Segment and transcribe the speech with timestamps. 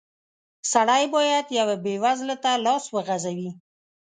[0.71, 3.49] سړی بايد يوه بېوزله ته لاس وغزوي.